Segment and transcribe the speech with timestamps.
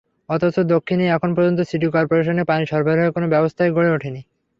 [0.29, 4.21] অথচ দক্ষিণে এখন পর্যন্ত সিটি করপোরেশনের পানি সরবরাহের কোনো ব্যবস্থাই গড়ে ওঠেনি।